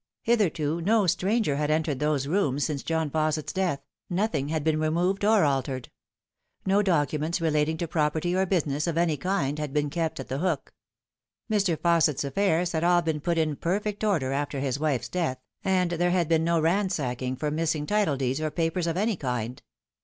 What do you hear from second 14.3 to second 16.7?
after his wife's death, and there had been no